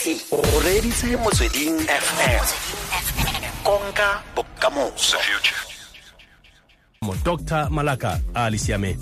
motse 0.00 0.16
o 0.32 0.60
reditse 0.64 1.16
motsweding 1.16 1.76
fm 1.84 2.44
konka 3.64 4.22
bokamoso 4.34 5.18
mo 7.02 7.14
dr 7.24 7.68
malaka 7.70 8.18
a 8.34 8.48
le 8.50 8.56
siame 8.58 8.96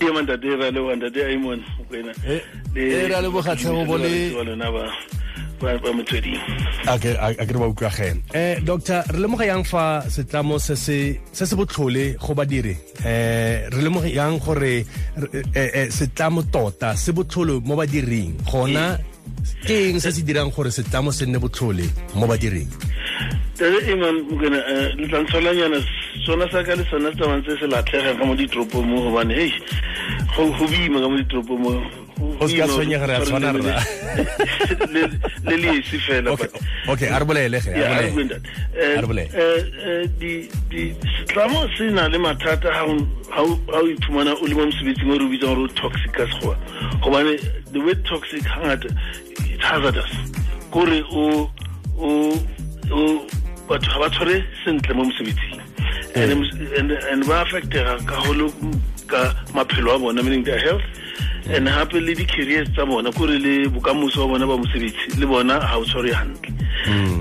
ke 0.00 0.10
mantate 0.12 0.50
ra 0.58 0.70
le 0.70 0.80
wantate 0.80 1.20
aimon 1.24 1.62
wena 1.90 2.12
Eh, 2.26 2.42
eh, 2.74 3.06
re 3.08 3.14
a 3.14 3.20
leboga 3.22 3.54
tlhego 3.54 3.84
bo 3.86 3.96
le- 3.98 4.34
ba 5.60 5.92
motsweding 5.94 6.40
a 6.90 6.98
ke 6.98 7.14
a 7.14 7.30
re 7.30 7.58
ba 7.58 7.68
utlwagene 7.70 8.22
eh 8.34 8.58
doctor 8.64 9.04
re 9.14 9.18
lemoga 9.20 9.44
yang 9.46 9.62
fa 9.64 10.02
setlamo 10.10 10.58
se 10.58 10.74
se 10.74 11.20
se 11.32 11.46
se 11.46 11.54
botlhole 11.54 12.16
go 12.18 12.34
badiri 12.34 12.74
eh 13.06 13.68
re 13.70 13.78
lemoga 13.82 14.08
yang 14.10 14.40
gore 14.42 14.82
re- 15.14 15.30
eh, 15.54 15.70
eh, 15.86 15.88
setlamo 15.90 16.42
tota 16.50 16.96
se 16.96 17.12
botlhole 17.12 17.60
mo 17.62 17.76
badiring 17.76 18.34
gona 18.50 18.98
ke 19.66 19.74
eng 19.90 20.00
se 20.00 20.10
se 20.12 20.22
dirang 20.22 20.50
gore 20.50 20.70
se 20.70 20.82
nne 21.26 21.38
botlhole 21.38 21.84
mo 22.14 22.26
badiring 22.26 22.68
tate 23.58 23.80
iman 23.92 24.16
mokena 24.30 24.58
le 24.96 25.06
tla 25.08 25.18
ntsholanyana 25.22 25.78
sona 26.26 26.44
sa 26.52 26.62
ka 26.64 26.74
le 26.74 26.84
sona 26.90 27.10
se 27.10 27.16
tsamang 27.16 27.44
se 27.46 27.56
se 27.60 27.66
ka 28.18 28.24
mo 28.24 28.34
ditoropong 28.34 28.86
mo 28.86 28.96
gobane 29.04 29.52
go 30.36 30.48
boima 30.56 31.00
ka 31.00 31.08
mo 31.08 31.16
ditoropong 31.16 31.60
mo 31.60 31.70
O 32.40 32.48
se 32.48 32.56
ka 32.56 32.66
tshwenyega, 32.66 33.06
re 33.06 33.14
a 33.16 33.20
tshwana 33.24 33.52
rra. 33.52 33.80
le 35.48 35.56
le 35.56 35.68
esi 35.80 35.98
fela 36.06 36.32
okay 36.88 37.08
a 37.08 37.18
re 37.18 37.24
bolele 37.24 37.60
ge 37.60 37.70
a. 37.70 38.00
Eh, 38.00 39.00
re 39.00 39.28
eh, 39.34 40.08
eh, 40.20 40.94
setlamo 41.18 41.66
se 41.76 41.90
na 41.90 42.08
le 42.08 42.18
mathata 42.18 42.72
ha 42.72 42.84
o- 42.84 43.86
iphumana 43.88 44.34
o 44.34 44.46
le 44.46 44.54
mo 44.54 44.66
mosebetsing 44.66 45.10
o 45.10 45.18
re 45.18 45.24
o 45.24 45.28
bitsang 45.28 45.54
gore 45.54 45.64
o 45.64 45.68
toxic 45.80 46.12
ka 46.12 46.24
sekgowa 46.26 46.56
gobane 47.02 47.36
the 47.72 47.78
word 47.80 48.04
toxic 48.04 48.42
hangata 48.44 48.88
it's 49.44 49.64
hazardous 49.64 50.12
kore 50.70 51.02
o 51.12 51.50
o 51.98 52.08
o 52.90 53.26
batho 53.68 53.88
ga 53.92 53.98
ba 54.02 54.08
tshware 54.10 54.44
sentle 54.64 54.94
mo 54.94 55.04
mosebetsing 55.04 55.60
and 56.16 57.24
ba 57.26 57.44
affectega 57.44 57.96
ka 58.06 58.16
golo 58.26 58.50
ka 59.06 59.34
maphelo 59.54 59.94
a 59.94 59.98
bona 59.98 60.22
meaning 60.22 60.44
their 60.44 60.58
health 60.58 60.82
and 61.48 61.68
hape 61.68 61.94
le 61.94 62.14
di-careers 62.14 62.68
tsa 62.72 62.84
bona 62.86 63.10
kore 63.12 63.38
le 63.38 63.68
bokamoso 63.68 64.26
wa 64.26 64.38
bona 64.38 64.46
ba 64.46 64.56
mosebetsi 64.56 65.18
le 65.18 65.26
bona 65.26 65.58
ga 65.58 65.76
o 65.78 65.84
tshware 65.84 66.12
hantle. 66.12 66.52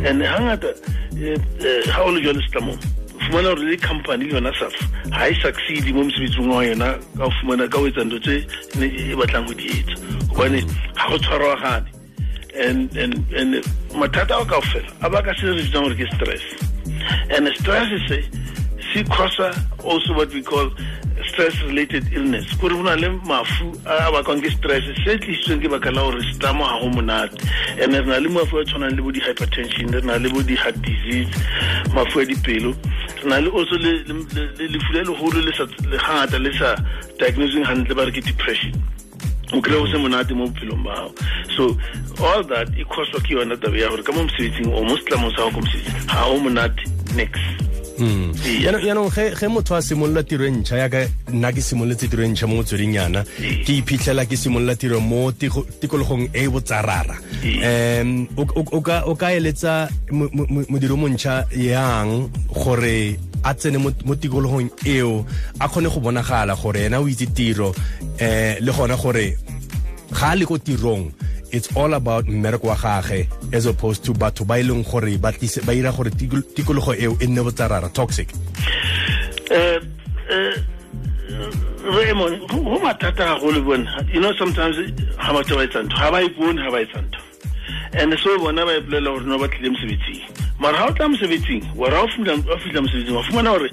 And 0.05 0.21
hangata 0.21 0.73
eh, 1.17 1.37
eh, 1.59 1.91
ha 1.91 2.03
o 2.03 2.11
le 2.11 2.21
jwale 2.21 2.41
setlamong 2.47 2.79
fumana 3.19 3.55
gore 3.55 3.69
le 3.69 3.77
company 3.77 4.25
le 4.25 4.33
yona 4.33 4.51
saf 4.53 4.73
ha 5.11 5.27
e 5.27 5.33
succeed 5.35 5.93
mo 5.93 6.03
mosebetsing 6.03 6.47
wa 6.47 6.63
yona 6.63 6.99
ka 7.17 7.25
o 7.25 7.31
fumana 7.39 7.69
ka 7.69 7.79
o 7.79 7.87
etsa 7.87 8.03
ntho 8.03 8.19
tse 8.19 8.45
ne 8.79 8.85
e 8.85 9.15
batlang 9.15 9.47
go 9.47 9.53
di 9.53 9.67
etsa. 9.67 9.95
Gobane 10.29 10.61
ga 10.95 11.09
go 11.09 11.17
tshwaragane 11.17 11.87
and 12.55 12.95
and 12.97 13.13
and 13.33 13.63
mathata 13.93 14.45
kao 14.47 14.61
fela 14.61 14.89
a 15.01 15.09
baka 15.09 15.33
se 15.37 15.47
re 15.47 15.55
bitsang 15.61 15.83
gore 15.83 15.95
ke 15.95 16.07
stress. 16.13 16.43
And 17.29 17.47
stress 17.55 17.87
se 18.07 18.23
se 18.93 19.03
causa 19.03 19.53
also 19.83 20.13
what 20.13 20.33
we 20.33 20.41
call 20.41 20.69
stress 21.39 21.61
related 21.63 22.03
illness 22.13 22.53
kore 22.59 22.73
go 22.75 22.83
le 22.83 23.09
mafu 23.23 23.71
a 23.85 24.11
bakwang 24.11 24.41
ke 24.43 24.51
stress 24.51 24.83
se 25.05 25.15
tlisitsweng 25.23 25.61
ke 25.63 25.69
baka 25.71 25.91
la 25.91 26.01
gore 26.03 26.19
setlamo 26.27 26.65
ga 26.67 26.79
go 26.81 26.89
monate 26.89 27.31
and 27.79 27.93
re 27.93 28.03
na 28.03 28.17
le 28.19 28.27
mafu 28.27 28.59
a 28.59 28.65
tshwanang 28.65 28.95
le 28.97 29.01
bo 29.01 29.11
di-hypertension 29.11 29.87
re 29.93 30.01
na 30.01 30.17
le 30.17 30.29
bo 30.29 30.41
di-heart 30.43 30.75
disease 30.81 31.31
mafu 31.95 32.19
a 32.19 32.25
dipelo 32.25 32.75
re 33.23 33.29
na 33.29 33.39
le 33.39 33.47
also 33.55 33.77
le- 33.77 34.03
le- 34.03 34.27
le- 34.35 34.51
le- 34.59 34.67
lefu 34.67 34.91
le 34.93 35.03
legolo 35.03 35.39
le 35.39 35.51
gangata 35.97 36.37
le 36.43 36.51
sa 36.59 36.75
diagnosing 37.19 37.63
hantle 37.63 37.95
ba 37.95 38.03
re 38.05 38.11
ke 38.11 38.19
depression 38.19 38.75
o 39.53 39.61
kry-e 39.61 39.79
o 39.79 39.87
se 39.87 39.95
monate 39.97 40.35
mo 40.35 40.47
bophelong 40.51 40.83
ba 40.83 40.91
gago 40.91 41.15
so 41.55 41.63
all 42.19 42.43
that 42.43 42.67
e 42.75 42.83
coswa 42.83 43.23
ke 43.23 43.31
yona 43.39 43.55
tabe 43.55 43.79
ya 43.79 43.87
gore 43.87 44.03
ka 44.03 44.11
mo 44.11 44.27
mosebetsing 44.27 44.67
o 44.75 44.83
mo 44.83 44.97
setlamong 44.99 45.31
sa 45.39 45.47
gago 45.47 45.55
ko 45.55 45.59
mosebetsing 45.63 46.03
ga 46.11 46.25
o 46.27 46.35
monate. 46.39 46.83
Ee. 47.15 47.68
Yaanong- 47.99 48.85
yaanong 48.85 49.11
ge 49.11 49.47
motho 49.47 49.75
a 49.75 49.81
simolola 49.81 50.23
tiro 50.23 50.45
e 50.45 50.51
ntšha 50.51 50.77
yaka 50.77 51.07
nna 51.33 51.51
ke 51.51 51.61
simololetse 51.61 52.07
tiro 52.09 52.23
e 52.23 52.27
ntšha 52.27 52.47
mo 52.47 52.55
motsweding 52.55 52.93
yana 52.95 53.23
ke 53.65 53.71
iphitlhela 53.79 54.25
ke 54.25 54.37
simolola 54.37 54.75
tiro 54.75 54.99
mo 54.99 55.31
tikologong 55.31 56.29
e 56.33 56.45
e 56.45 56.47
botsarara. 56.47 57.17
Um 58.01 58.27
o 58.37 59.15
ka 59.15 59.27
eletsa 59.31 59.89
modiro 60.11 60.95
montšha 60.95 61.45
yang 61.55 62.29
gore 62.53 63.17
a 63.43 63.53
tsene 63.53 63.77
mo 63.77 64.15
tikologong 64.15 64.69
eo 64.85 65.25
a 65.59 65.67
kgone 65.67 65.89
go 65.89 65.99
bonagala 65.99 66.55
gore 66.55 66.85
ena 66.85 66.99
o 66.99 67.07
itse 67.07 67.27
tiro 67.33 67.69
um 67.69 68.55
le 68.59 68.71
gona 68.71 68.95
gore 68.95 69.35
ga 70.11 70.31
a 70.31 70.35
le 70.35 70.45
ko 70.45 70.57
tirong 70.57 71.11
it's 71.51 71.75
all 71.75 71.93
about 71.93 72.25
mmereko 72.25 72.67
wa 72.67 72.75
gage 72.75 73.27
as 73.53 73.65
opposed 73.65 74.03
to 74.03 74.13
batho 74.13 74.45
ba 74.45 74.59
e 74.59 74.63
leng 74.63 74.83
gore 74.83 75.17
ba 75.17 75.33
ira 75.73 75.91
gore 75.91 76.11
tikologo 76.11 76.93
eo 76.93 77.17
e 77.19 77.27
nne 77.27 77.41
botsarara 77.43 77.89
toxic. 77.93 78.29
Uh, 79.51 79.79
uh, 80.29 80.55
Raymond, 81.79 82.47
go 82.49 82.79
mathata 82.79 83.25
gagolo 83.25 83.63
bona. 83.65 84.05
You 84.13 84.21
know 84.21 84.33
sometimes 84.33 84.77
ga 84.77 85.33
batho 85.33 85.55
ba 85.55 85.67
etsa 85.67 85.83
ntho 85.83 85.97
ga 85.97 86.11
ba 86.11 86.21
e 86.21 86.29
bone 86.29 86.57
ga 86.57 86.71
ba 86.71 86.85
etsa 86.85 87.03
and 87.93 88.13
so 88.19 88.37
bona 88.37 88.65
ba 88.65 88.79
epolela 88.79 89.13
gore 89.13 89.25
no 89.25 89.37
ba 89.37 89.47
tlile 89.47 89.69
mosebetsing. 89.73 90.21
Mara 90.59 90.77
ga 90.77 90.87
o 90.87 90.93
tla 90.93 91.07
mosebetsing 91.07 91.63
wara 91.75 92.03
o 92.03 92.07
fitlha 92.07 92.81
mosebetsing 92.81 93.15
wa 93.15 93.23
fumana 93.23 93.57
gore 93.57 93.69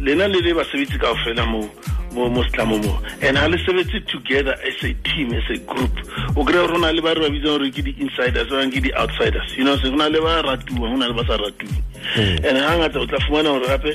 lena 0.00 0.28
le 0.28 0.40
le 0.40 0.54
basebetsi 0.54 0.98
kao 0.98 1.14
fela 1.24 1.46
mo 1.46 1.70
mo 2.16 2.42
setlamo 2.44 2.76
and 3.22 3.36
ha 3.36 3.46
le 3.46 3.58
sebetse 3.58 4.06
together 4.08 4.56
as 4.64 4.82
a 4.82 4.94
team 5.04 5.32
as 5.32 5.44
a 5.50 5.58
group. 5.58 5.92
O 6.36 6.44
gore 6.44 6.66
go 6.66 6.78
na 6.78 6.90
le 6.90 7.02
ba 7.02 7.14
re 7.14 7.20
ba 7.20 7.28
bitsang 7.28 7.58
gore 7.58 7.70
ke 7.70 7.84
di-insiders 7.84 8.48
ba 8.48 8.64
ke 8.70 8.80
di-outsiders. 8.80 9.56
You 9.56 9.64
know 9.64 9.76
so 9.76 9.90
go 9.90 9.96
na 9.96 10.08
le 10.08 10.20
ba 10.20 10.42
ratuwang 10.42 10.90
go 10.92 10.96
na 10.96 11.06
le 11.06 11.14
ba 11.14 11.24
sa 11.28 11.36
ratuweng 11.36 11.82
hmm. 12.16 12.44
and 12.44 12.56
ha 12.58 12.72
ngata 12.80 13.00
o 13.00 13.06
tla 13.06 13.18
fumana 13.28 13.52
gore 13.52 13.68
gape 13.68 13.92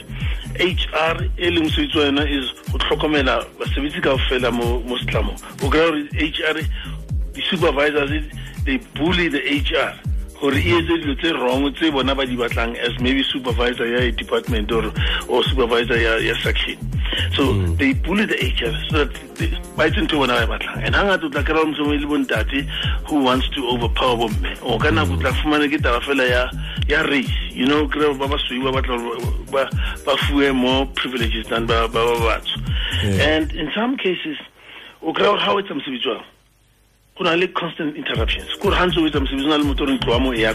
HR 0.62 1.16
e 1.38 1.50
leng 1.50 1.66
mosebetsi 1.66 1.98
wa 1.98 2.06
yona 2.06 2.24
is 2.30 2.46
go 2.72 2.78
tlhokomela 2.78 3.46
basebetsi 3.60 4.02
kao 4.02 4.18
fela 4.30 4.52
mo 4.52 4.80
mo 4.86 4.98
setlamong 4.98 5.38
o 5.64 5.70
kry-e 5.70 5.90
gore 5.90 6.02
HR 6.14 6.58
di-supervisors 7.34 8.30
they 8.66 8.78
bully 8.96 9.28
the 9.28 9.42
HR 9.42 10.11
gore 10.42 10.58
e 10.58 10.74
etse 10.74 10.98
dilo 10.98 11.16
tse 11.16 11.32
wrong 11.38 11.72
tse 11.74 11.92
bona 11.92 12.16
ba 12.16 12.26
di 12.26 12.36
batlang 12.36 12.74
as 12.82 12.98
maybe 13.00 13.22
supervisor 13.24 13.86
ya 13.86 14.10
department 14.12 14.72
or 14.72 14.90
or 15.30 15.44
supervisor 15.46 15.96
ya 15.96 16.18
ya 16.18 16.34
section. 16.42 16.78
So 17.38 17.54
mm. 17.54 17.78
they 17.78 17.94
bully 17.94 18.26
the 18.26 18.38
HR 18.42 18.74
so 18.90 19.06
that 19.06 19.14
they- 19.38 19.54
ba 19.78 19.86
etse 19.86 20.02
ntho 20.02 20.18
bona 20.18 20.34
ba 20.34 20.44
e 20.44 20.48
batlang. 20.50 20.82
And 20.82 20.96
hangata 20.96 21.26
o 21.26 21.30
tla 21.30 21.44
kry-a 21.44 21.62
mosomo 21.62 21.94
le 21.94 22.08
bontate 22.10 22.66
who 23.06 23.22
wants 23.22 23.48
to 23.54 23.62
overpower 23.70 24.18
bomme 24.18 24.58
o 24.66 24.80
ka 24.80 24.90
nako 24.90 25.14
o 25.14 25.22
tla 25.22 25.30
mm. 25.30 25.38
fumana 25.46 25.70
ke 25.70 25.78
taba 25.78 26.02
fela 26.02 26.26
ya 26.26 26.50
ya 26.90 27.06
race. 27.06 27.38
You 27.54 27.68
know 27.68 27.88
kry 27.88 28.10
ba 28.18 28.26
basweu 28.26 28.66
ba 28.66 28.82
batla 28.82 28.98
ba 29.54 29.70
ba 30.06 30.18
fuwe 30.26 30.50
more 30.56 30.90
privileges 30.98 31.46
than 31.54 31.70
ba 31.70 31.88
ba 31.88 32.02
ba 32.02 32.18
batsho. 32.26 32.58
And 33.22 33.54
in 33.54 33.70
some 33.78 33.96
cases 33.96 34.42
o 35.06 35.14
kry-a 35.14 35.38
gore 35.38 35.40
ha 35.40 35.54
o 35.54 35.62
etsa 35.62 35.78
mosebetsi 35.78 36.10
wao 36.10 36.26
go 37.24 37.36
le 37.36 37.48
constant 37.54 37.94
interruptions. 37.96 38.50
Kore 38.60 38.76
ga 38.76 38.86
ntse 38.88 38.98
o 39.00 39.08
etsa 39.08 39.20
mosebetsi 39.20 39.46
o 39.46 39.50
na 39.50 39.58
le 39.58 39.64
motho 39.64 39.84
o 39.84 39.86
re 39.86 39.98
tloa 40.00 40.20
mo 40.20 40.34
e 40.34 40.42
ya 40.42 40.54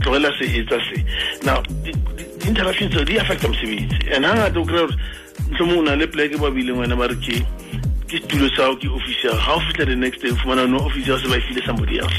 tlogela 0.00 0.30
se 0.38 0.44
etsa 0.60 0.78
se. 0.88 1.04
Now 1.44 1.62
di- 1.84 1.92
di- 1.92 2.26
di-interruptions 2.40 2.90
tseo 2.94 3.04
di 3.04 3.18
affecta 3.18 3.48
mosebetsi. 3.48 4.14
And 4.14 4.24
ga 4.24 4.34
ngata 4.34 4.58
o 4.58 4.64
kry-a 4.64 4.86
gore 4.86 4.96
ntlhomo 5.50 5.78
o 5.78 5.82
na 5.82 5.94
le 5.94 6.06
pleke 6.06 6.36
ba 6.40 6.50
bileng 6.50 6.78
wena 6.80 6.96
ba 6.96 7.06
re 7.08 7.16
ke 7.16 7.44
ke 8.08 8.18
tulo 8.28 8.48
sa 8.56 8.72
gago 8.72 8.76
ke 8.80 8.88
office 8.88 9.24
ya 9.24 9.32
o 9.52 9.60
fitlha 9.60 9.84
the 9.86 9.96
next 9.96 10.22
day 10.22 10.30
fumana 10.40 10.66
no 10.68 10.78
office 10.78 11.06
ya 11.06 11.18
se 11.18 11.28
ba 11.28 11.40
file 11.40 11.62
somebody 11.66 11.98
else. 12.00 12.16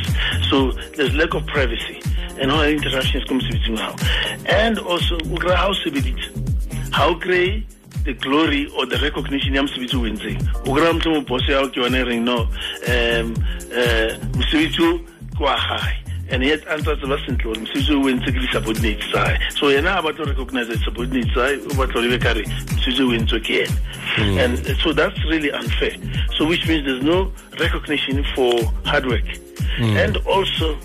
So 0.50 0.72
there's 0.96 1.14
lack 1.16 1.34
of 1.34 1.46
privacy. 1.48 2.00
And 2.40 2.52
le 2.52 2.72
interruptions 2.72 3.24
ko 3.26 3.34
mosebetsing 3.36 3.76
wa 3.76 3.90
gago 3.90 4.46
and 4.48 4.80
also 4.80 5.16
o 5.16 5.36
kry-a 5.38 5.58
ga 5.58 5.68
o 5.68 5.74
sebeditse 5.74 6.30
ga 6.94 7.08
o 7.10 7.16
kry 7.16 7.64
the 8.10 8.14
glory 8.26 8.66
or 8.76 8.86
the 8.90 8.98
recognition 8.98 9.54
ya 9.54 9.62
mosebetsi 9.62 9.96
o 9.96 10.10
entseng 10.10 10.42
o 10.66 10.74
kry-a 10.74 10.94
motlho 10.94 11.16
mo 11.16 11.22
boss 11.22 11.46
yago 11.46 11.70
ke 11.70 11.78
yone 11.78 12.02
reng 12.10 12.26
no 12.26 12.38
um 12.90 13.34
uh, 13.70 14.10
mosebetsi 14.34 14.82
o 14.82 14.98
ke 15.38 15.42
wa 15.46 15.56
and 16.32 16.44
yet 16.44 16.66
a 16.66 16.78
ntse 16.78 16.90
a 16.94 16.98
tseba 16.98 17.18
sentle 17.26 17.54
gore 17.54 17.62
mosebetsi 17.62 17.94
o 17.94 18.10
entse 18.10 18.34
ke 18.34 18.40
di-subordinates 18.46 19.14
tsae 19.14 19.38
so 19.60 19.70
yena 19.70 20.00
a 20.00 20.02
batla 20.02 20.26
recognize 20.34 20.74
di-subordinates 20.74 21.38
tsae 21.38 21.62
o 21.70 21.78
batla 21.78 22.02
gore 22.02 22.10
be 22.16 22.20
kare 22.26 22.44
mosebetsi 22.50 23.06
o 23.06 23.14
entswe 23.22 23.40
ke 23.46 23.64
ene 23.66 23.78
and 24.18 24.58
so 24.84 24.92
that's 24.92 25.24
really 25.26 25.52
unfair. 25.52 25.96
So 26.38 26.48
which 26.48 26.68
means 26.68 26.86
there's 26.86 27.04
no 27.04 27.32
recognition 27.60 28.26
for 28.36 28.54
hard 28.86 29.06
work. 29.06 29.24
And 29.80 30.18
also 30.28 30.78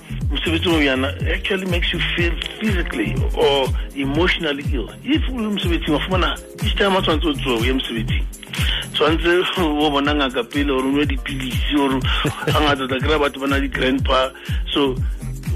actually 1.33 1.67
makes 1.67 1.93
you 1.93 2.01
feel 2.17 2.33
physically 2.61 3.15
or 3.37 3.69
emotionally 3.95 4.65
ill. 4.73 4.91
If 5.03 5.23
o 5.29 5.35
le 5.35 5.51
mosebetsing 5.51 5.91
wa 5.91 5.99
fumana 6.01 6.65
each 6.65 6.77
time 6.77 6.97
a 6.97 7.01
tshwanetse 7.01 7.27
o 7.27 7.33
tsoa 7.35 7.61
o 7.61 7.65
ye 7.65 7.73
mosebetsing 7.73 8.27
tshwanetse 8.93 9.45
o 9.59 9.91
bona 9.91 10.15
ngaka 10.15 10.45
pele 10.45 10.67
gore 10.67 10.89
o 10.89 10.91
nwe 10.91 11.07
dipilisi 11.07 11.77
ore 11.77 12.01
ga 12.47 12.61
ngata 12.61 12.89
tla 12.89 13.01
kry-a 13.01 13.19
batho 13.19 13.41
ba 13.41 13.47
na 13.47 13.61
di-grandpa 13.61 14.33
so 14.73 14.95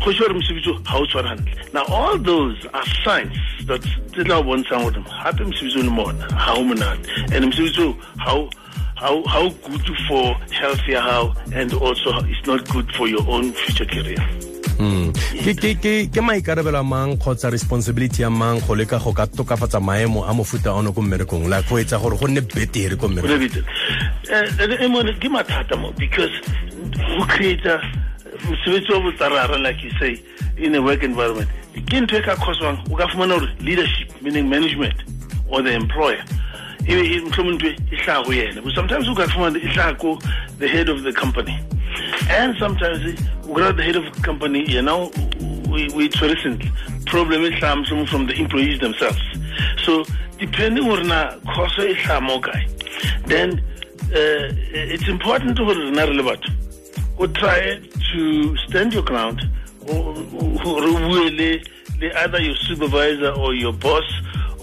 go 0.04 0.12
se 0.12 0.18
gore 0.18 0.34
mosebetsi 0.34 0.84
ga 0.84 0.96
o 0.98 1.06
tshware 1.06 1.28
hantle. 1.28 1.72
Now 1.72 1.84
all 1.88 2.18
those 2.18 2.66
are 2.72 2.86
signs 3.04 3.36
that 3.66 3.82
tse 3.82 4.24
tla 4.24 4.38
o 4.38 4.42
bontshang 4.42 4.82
gore 4.82 5.02
gape 5.02 5.44
mosebetsi 5.44 5.78
o 5.78 5.82
le 5.82 5.90
mona 5.90 6.26
ga 6.28 6.54
o 6.54 6.62
monate. 6.64 7.06
And 7.32 7.44
mosebetsi 7.44 7.80
o 7.80 7.92
ga 8.16 8.50
how 8.98 9.22
how 9.26 9.48
good 9.48 9.86
for 10.08 10.34
health 10.50 10.82
ya 10.88 11.00
how 11.00 11.34
and 11.54 11.72
also 11.74 12.18
it's 12.26 12.44
not 12.46 12.68
good 12.68 12.90
for 12.96 13.06
your 13.06 13.22
own 13.28 13.52
future 13.52 13.86
career 13.86 14.18
ke 15.54 16.20
maikarabelo 16.20 16.78
a 16.78 16.84
mang 16.84 17.16
kgotsa 17.16 17.50
responsibility 17.50 18.20
ya 18.22 18.28
mang 18.28 18.60
go 18.60 18.74
leka 18.74 18.98
go 18.98 19.12
ka 19.14 19.26
tokafatsa 19.26 19.80
maemo 19.80 20.28
a 20.28 20.34
mofuta 20.34 20.74
ono 20.76 20.92
ko 20.92 21.00
mmerekong? 21.00 21.48
La 21.48 21.62
go 21.62 21.76
etsa 21.78 21.98
gore 21.98 22.18
go 22.18 22.26
nne 22.26 22.40
betere 22.42 22.98
ko 22.98 23.08
mmerekong? 23.08 23.64
Eh, 24.28 24.44
eh, 24.60 25.18
ke 25.18 25.28
mathata 25.32 25.80
mo 25.80 25.90
because 25.96 26.30
creator 27.28 27.80
mosebetsi 28.44 28.92
wa 28.92 29.00
botsarara 29.00 29.62
like 29.62 29.82
you 29.82 29.90
say 29.98 30.20
in 30.58 30.74
a 30.74 30.82
work 30.82 31.02
environment. 31.02 31.48
Ke 31.72 31.96
ntho 32.04 32.18
e 32.18 32.22
ka 32.22 32.36
coswang 32.36 32.84
o 32.92 32.96
ka 32.96 33.06
fumana 33.08 33.40
gore 33.40 33.48
leadership 33.60 34.12
meaning 34.20 34.50
management 34.50 35.00
or 35.48 35.62
the 35.62 35.72
employer 35.72 36.22
e 36.84 36.92
go 36.92 37.42
yena. 38.36 38.62
But 38.62 38.74
sometimes 38.74 39.08
o 39.08 39.14
ka 39.14 39.24
fumana 39.32 39.56
e 39.56 39.94
ko 39.96 40.18
the 40.58 40.68
head 40.68 40.90
of 40.90 41.04
the 41.04 41.12
company 41.12 41.56
and 42.28 42.56
sometimes 42.58 43.20
without 43.46 43.76
the 43.76 43.82
head 43.82 43.96
of 43.96 44.04
the 44.04 44.20
company 44.22 44.64
know, 44.82 45.10
we, 45.68 45.88
we 45.94 46.08
recently 46.20 46.70
problem 47.06 47.44
e 47.44 47.50
hlaga 47.50 48.08
from 48.10 48.26
the 48.26 48.34
employees 48.34 48.80
themselves. 48.80 49.20
So 49.84 50.04
depending 50.38 50.88
on 50.88 51.08
e 51.90 51.94
hlaga 51.94 52.22
mo 52.22 52.40
kae 52.40 52.66
then 53.26 53.60
uh, 54.12 54.46
it's 54.92 55.08
important 55.08 55.56
le 56.12 56.22
batho 56.22 56.50
o 57.18 57.26
try 57.26 57.80
to 58.12 58.56
stand 58.68 58.92
your 58.92 59.02
ground. 59.02 59.40
Re 59.86 60.92
bue 61.06 61.30
le 61.40 61.50
either 62.22 62.40
your 62.40 62.56
supervisor 62.56 63.30
or 63.30 63.54
your 63.54 63.72
boss 63.72 64.04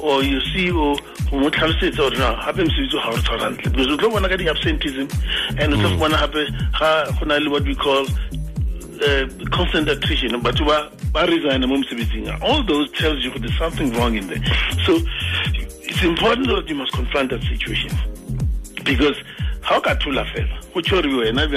or 0.05 0.23
your 0.23 0.41
CEO 0.41 0.97
go 1.29 1.39
mo 1.39 1.49
tlhalosetsa 1.49 1.97
gore 1.97 2.17
na 2.17 2.35
gape 2.45 2.61
mosebetsi 2.63 2.97
ga 3.01 3.09
o 3.09 3.15
re 3.15 3.21
tshwara 3.21 3.49
ntle 3.49 3.71
because 3.71 3.87
o 3.87 3.97
tlo 3.97 4.09
bona 4.11 4.29
ka 4.29 4.37
di-absentism 4.37 5.07
and 5.59 5.73
o 5.73 5.77
tlo 5.77 5.89
go 5.89 5.97
bona 5.97 6.17
gape 6.23 6.45
ga 6.79 7.11
go 7.19 7.25
na 7.25 7.37
le 7.37 7.49
what 7.49 7.63
we 7.63 7.75
call 7.75 8.05
uh, 8.05 9.25
constant 9.51 9.89
attrition. 9.89 10.29
Batho 10.41 10.65
ba 10.65 10.91
ba 11.11 11.25
resigna 11.25 11.67
mo 11.67 11.77
mosebetsing. 11.81 12.29
All 12.41 12.63
those 12.63 12.91
tells 12.91 13.23
you 13.23 13.31
there's 13.39 13.57
something 13.57 13.91
wrong 13.93 14.15
in 14.15 14.27
there. 14.27 14.43
So 14.85 14.99
it's 15.89 16.03
important 16.03 16.47
that 16.47 16.69
you 16.69 16.75
must 16.75 16.93
confront 16.93 17.31
that 17.31 17.41
situation. 17.41 17.91
Because 18.83 19.17
o 19.71 19.81
ka 19.81 19.95
thola 19.95 20.25
fela 20.31 20.73
go 20.73 20.81
tshore 20.81 21.09
wena 21.09 21.49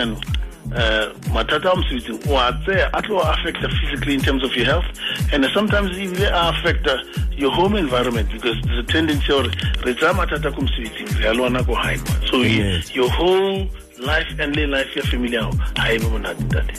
uh, 0.72 1.12
mathata 1.32 1.72
a 1.72 1.76
mosebetsing 1.76 2.18
o 2.30 2.36
a 2.38 2.52
tseya 2.64 2.90
affecta 2.92 3.68
physically 3.80 4.14
in 4.14 4.20
terms 4.20 4.44
of 4.44 4.54
your 4.56 4.66
health 4.66 4.84
and 5.32 5.44
sometimes 5.54 5.96
even 5.98 6.22
a 6.22 6.52
affecta 6.52 6.94
your 7.36 7.50
home 7.52 7.76
environment 7.76 8.28
because 8.32 8.56
there's 8.64 8.78
a 8.78 8.86
tendency 8.92 9.26
gore 9.28 9.50
re 9.84 9.94
tsaya 9.94 10.14
mathata 10.14 10.54
ko 10.54 10.60
mosebetsing 10.62 11.18
re 11.20 11.28
a 11.28 11.32
lwana 11.34 11.64
ko 11.66 11.74
hae 11.74 11.96
so 12.30 12.42
yes. 12.42 12.94
your 12.94 13.10
whole 13.10 13.68
life 13.98 14.28
and 14.38 14.56
life 14.56 14.96
ya 14.96 15.02
family 15.02 15.36
yago 15.36 15.52
ga 15.74 15.92
e 15.92 15.98
be 15.98 16.06
monate 16.14 16.44
tate 16.48 16.74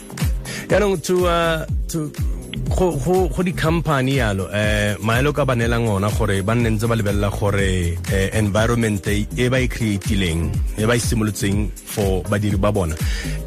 yaanong 0.69 0.97
to 1.01 1.25
uh, 1.25 1.65
to 1.87 2.11
go 2.67 2.91
go 2.97 3.27
go 3.27 3.43
di 3.43 3.53
company 3.53 4.17
yalo 4.17 4.49
eh 4.51 4.95
maelo 4.99 5.33
ka 5.33 5.45
banelang 5.45 5.87
ona 5.87 6.09
gore 6.11 6.41
ba 6.43 6.53
nne 6.55 6.75
ntse 6.75 6.87
ba 6.87 6.95
lebelela 6.95 7.29
gore 7.31 7.95
eh, 8.11 8.29
environment 8.33 9.05
e 9.07 9.49
ba 9.49 9.59
e 9.59 9.67
creatileng 9.67 10.51
e 10.77 10.85
ba 10.85 10.95
e 10.95 10.99
simolotseng 10.99 11.71
for 11.71 12.23
badiri 12.27 12.59
ba 12.59 12.71
bona. 12.71 12.95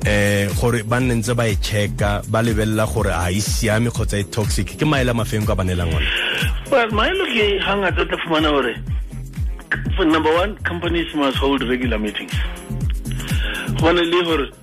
Eh 0.07 0.49
gore 0.57 0.83
ba 0.85 1.01
nne 1.01 1.21
ntse 1.21 1.35
ba 1.35 1.45
e 1.47 1.57
checka 1.61 2.23
ba 2.29 2.43
lebelela 2.43 2.87
gore 2.87 3.13
a 3.13 3.31
e 3.31 3.41
siame 3.41 3.91
kgotsa 3.91 4.19
e 4.19 4.25
toxic 4.25 4.79
ke 4.79 4.85
maele 4.85 5.11
a 5.11 5.15
mafeng 5.15 5.47
ka 5.47 5.55
banelang 5.55 5.93
ona? 5.93 6.09
Well 6.71 6.91
maelo 6.91 7.25
ke 7.29 7.61
hangata 7.61 8.09
tla 8.09 8.17
fumana 8.25 8.51
gore 8.51 8.75
number 9.99 10.33
one 10.35 10.57
companies 10.65 11.15
must 11.15 11.37
hold 11.37 11.63
regular 11.69 11.99
meetings. 11.99 12.33
Go 13.81 13.93
le 13.93 14.05
gore 14.25 14.62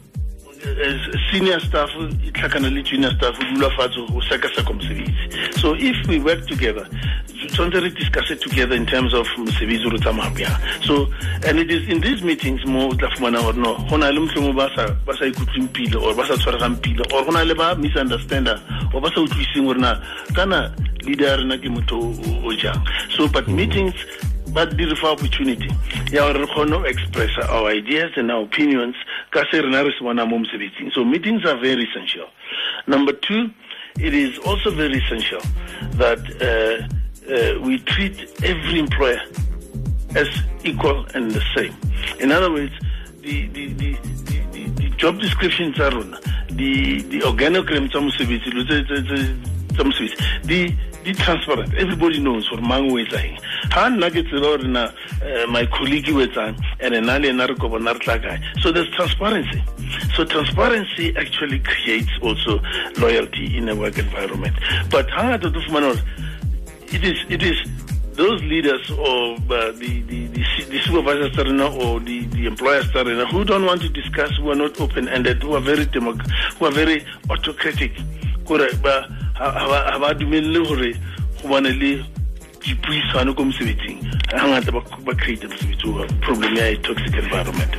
senior 1.32 1.60
staff 1.62 1.90
tlhakana 2.34 2.70
le 2.70 2.84
junior 2.84 3.12
staff 3.16 3.36
o 3.40 3.44
dula 3.54 3.70
fatshe 3.72 4.02
go 4.08 4.22
sekaseka 4.22 4.74
mosebetsi. 4.74 5.60
So 5.60 5.76
if 5.78 6.08
we 6.08 6.20
work 6.20 6.46
together 6.48 6.88
tshwanetse 7.28 7.82
re 7.82 7.90
discuss 7.90 8.32
it 8.32 8.42
together 8.42 8.76
in 8.76 8.86
terms 8.86 9.14
of 9.14 9.28
mosebetsi 9.38 9.90
re 9.92 10.00
tsamaya 10.00 10.32
bjang. 10.36 10.86
So 10.86 11.08
and 11.48 11.60
it 11.60 11.72
is 11.72 11.88
in 11.90 12.02
these 12.02 12.22
meetings 12.24 12.66
mo 12.66 12.90
o 12.90 12.94
tla 12.94 13.10
fumana 13.10 13.42
gore 13.42 13.56
no 13.56 13.78
go 13.90 13.98
na 13.98 14.10
le 14.10 14.20
motlhomo 14.20 14.54
ba 14.56 14.70
sa 14.76 15.26
ikutlweng 15.26 15.74
pile 15.74 15.96
or 15.96 16.14
ba 16.14 16.26
sa 16.26 16.36
tshwaregang 16.36 16.82
pile 16.82 17.06
or 17.14 17.26
go 17.26 17.32
na 17.32 17.44
le 17.44 17.56
ba 17.56 17.76
misunderstander 17.76 18.60
or 18.94 19.02
ba 19.02 19.10
sa 19.10 19.22
utlwiseng 19.22 19.66
gore 19.66 19.80
na 19.80 19.96
kana 20.36 20.76
leader 21.04 21.26
ya 21.26 21.36
rena 21.38 21.58
ke 21.58 21.70
motho 21.72 22.14
o 22.44 22.52
so 23.16 23.28
but 23.28 23.48
meetings 23.48 23.96
but 24.54 24.76
di 24.78 24.86
opportunity 25.04 25.70
ya 26.12 26.26
gore 26.26 26.40
re 26.40 26.48
kgone 26.48 26.70
go 26.72 26.84
express 26.84 27.30
our 27.50 27.70
ideas 27.70 28.12
and 28.16 28.32
our 28.32 28.44
opinions 28.44 28.96
ka 29.32 29.44
se 29.52 29.62
rena 29.62 29.84
re 29.84 29.92
se 29.92 30.04
bona 30.04 30.26
mo 30.26 30.40
mosebetsing. 30.40 30.92
So 30.94 31.04
meetings 31.04 31.46
are 31.46 31.58
very 31.60 31.84
essential. 31.84 32.28
Number 32.88 33.14
two 33.14 33.50
it 34.00 34.14
is 34.14 34.38
also 34.40 34.72
very 34.72 34.98
essential 34.98 35.42
that 35.98 36.22
uh, 36.42 36.88
uh, 37.32 37.60
we 37.62 37.80
treat 37.80 38.16
every 38.44 38.80
employer 38.80 39.22
as 40.16 40.30
equal 40.64 41.06
and 41.14 41.32
the 41.32 41.44
same. 41.56 41.76
In 42.20 42.32
other 42.32 42.52
words 42.52 42.74
the, 43.22 43.48
the, 43.48 43.74
the, 43.74 43.98
the, 44.52 44.64
the 44.70 44.90
job 44.98 45.20
descriptions 45.20 45.76
tsa 45.76 45.90
rona. 45.92 46.20
The, 46.50 47.02
the 47.04 47.20
organogram 47.20 47.90
tsa 47.90 48.00
mosebetsi 48.00 48.50
tsa 49.74 49.84
mosebetsi 49.84 50.76
di 51.04 51.14
transparent 51.14 51.74
everybody 51.76 52.20
knows 52.20 52.48
gore 52.50 52.62
mang 52.62 52.92
o 52.92 52.96
etsang 52.98 53.38
ga 53.74 53.90
nna 53.90 54.10
ke 54.10 54.24
tseba 54.28 54.42
gore 54.42 54.68
na 54.68 54.92
my 55.48 55.66
colleague 55.78 56.10
o 56.10 56.20
etsang 56.26 56.56
and 56.80 56.94
nna 56.94 57.20
le 57.22 57.30
ena 57.30 57.48
re 57.48 57.56
re 57.56 58.00
tla 58.00 58.20
kae. 58.20 58.40
So 58.62 58.72
there's 58.72 58.90
transparency. 58.96 59.64
So 60.16 60.26
transparency 60.26 61.16
actually 61.16 61.60
creates 61.60 62.12
also 62.22 62.60
loyalty 62.98 63.58
in 63.58 63.70
a 63.70 63.76
work 63.76 63.98
environment. 63.98 64.56
But 64.90 65.08
hangata 65.08 65.54
to 65.54 65.60
fumana 65.60 65.94
gore 65.94 66.04
it 66.92 67.04
is 67.04 67.18
it 67.30 67.44
is 67.44 67.58
those 68.20 68.44
leaders 68.44 68.92
or 68.92 69.36
uh, 69.36 69.72
the, 69.72 70.02
the, 70.08 70.28
the, 70.28 70.44
the 70.68 70.80
supervisors 70.82 71.38
or 71.40 72.02
the, 72.02 72.26
the 72.26 72.48
employers 72.48 72.86
who 73.32 73.46
don't 73.46 73.66
want 73.66 73.82
to 73.82 73.88
discuss, 73.88 74.30
who 74.36 74.52
are 74.52 74.56
not 74.56 74.78
open-ended, 74.82 75.42
who 75.42 75.54
are 75.54 75.62
very 75.62 75.86
democ- 75.86 76.30
who 76.58 76.66
are 76.66 76.72
very 76.72 77.06
autocratic, 77.30 77.94
ga 79.40 79.98
ba 80.00 80.14
dumelle 80.14 80.60
hore 80.68 80.94
go 81.42 81.48
bona 81.48 81.70
le 81.70 82.04
dipuisano 82.60 83.34
ko 83.34 83.44
mosebetsing. 83.48 84.04
Ga 84.28 84.44
ngata 84.48 84.72
ba 84.76 85.14
create 85.16 85.48
mosebetsi 85.48 85.88
wa 85.88 86.06
problem 86.22 86.56
ya 86.56 86.76
toxic 86.84 87.16
environment. 87.16 87.74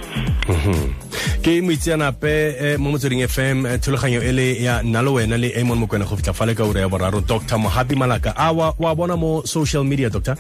Ke 1.45 1.61
moitseanape 1.61 2.77
mo 2.79 2.91
motsweding 2.91 3.23
fm 3.29 3.65
thulaganyo 3.81 4.21
e 4.25 4.33
le 4.33 4.57
ya 4.61 4.83
nna 4.83 5.03
le 5.03 5.11
wena 5.11 5.37
le 5.37 5.53
amon 5.61 5.79
mokwena 5.79 6.05
go 6.09 6.17
fitlha 6.17 6.35
fa 6.35 6.47
le 6.47 6.55
ka 6.55 6.64
ura 6.64 6.81
ya 6.81 6.88
boraro. 6.88 7.21
Dr 7.21 7.59
mohapi 7.59 7.95
malaka 7.95 8.33
a 8.37 8.52
wa 8.52 8.75
wa 8.79 8.95
bona 8.95 9.17
mo 9.17 9.43
social 9.45 9.85
media 9.85 10.09
doctor? 10.09 10.37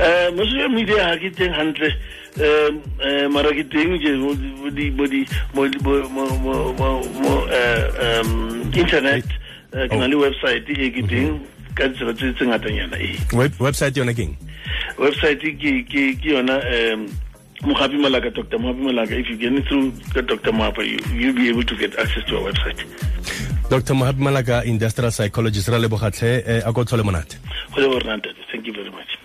Um 0.00 0.36
mo 0.36 0.44
social 0.44 0.68
media 0.68 0.96
ga 0.96 1.16
ke 1.20 1.30
teng 1.36 1.52
hantle. 1.52 1.92
Um 2.40 3.32
mara 3.32 3.52
ke 3.52 3.64
teng 3.68 4.00
je 4.00 4.16
mo 4.16 4.32
internet 8.72 9.24
ke 9.70 9.96
na 9.96 10.06
le 10.06 10.16
website 10.16 10.68
e 10.68 10.90
ke 10.90 11.02
teng 11.06 11.40
ka 11.74 11.88
ditsela 11.88 12.14
tse 12.14 12.32
tse 12.34 12.44
ngatanyana 12.46 12.96
e 12.98 13.18
website 13.58 13.96
yona 13.96 14.14
keng 14.14 14.36
website 14.98 15.40
ke 15.40 16.18
yona 16.22 16.60
um 16.94 17.08
Mohapi 17.60 18.00
Malaka, 18.00 18.32
Dr. 18.32 18.56
Mohapi 18.56 18.80
Malaka, 18.88 19.20
if 19.20 19.28
you 19.28 19.36
get 19.36 19.52
it 19.52 19.68
through 19.68 19.90
Dr. 20.14 20.50
Mohapi, 20.50 20.96
you, 20.96 20.98
you'll 21.14 21.34
be 21.34 21.50
able 21.50 21.62
to 21.62 21.76
get 21.76 21.94
access 21.98 22.24
to 22.24 22.38
our 22.38 22.50
website. 22.50 22.80
Dr. 23.68 23.92
Mohapi 23.92 24.16
Malaka, 24.16 24.64
industrial 24.64 25.10
psychologist, 25.10 25.68
ra 25.68 25.76
lebogatlhe 25.76 26.64
a 26.66 26.72
go 26.72 26.84
tlhole 26.84 27.04
monate. 27.04 27.36
Thank 28.50 28.66
you 28.66 28.72
very 28.72 28.90
much. 28.90 29.19